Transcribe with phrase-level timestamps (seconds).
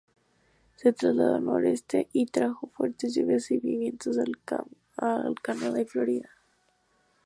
[0.77, 4.23] Se trasladó al noroeste y trajo fuertes lluvias y vientos a
[4.97, 6.27] Cuba y Florida.